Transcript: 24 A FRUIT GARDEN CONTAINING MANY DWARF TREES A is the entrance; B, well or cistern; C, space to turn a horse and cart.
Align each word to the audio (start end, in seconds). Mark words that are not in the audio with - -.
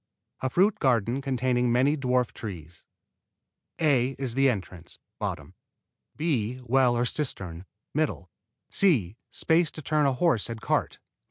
24 0.39 0.47
A 0.47 0.49
FRUIT 0.49 0.79
GARDEN 0.79 1.21
CONTAINING 1.21 1.71
MANY 1.71 1.95
DWARF 1.95 2.33
TREES 2.33 2.83
A 3.79 4.15
is 4.17 4.33
the 4.33 4.49
entrance; 4.49 4.97
B, 6.17 6.59
well 6.65 6.95
or 6.97 7.05
cistern; 7.05 7.65
C, 8.71 9.15
space 9.29 9.69
to 9.69 9.83
turn 9.83 10.07
a 10.07 10.13
horse 10.13 10.49
and 10.49 10.59
cart. 10.59 10.97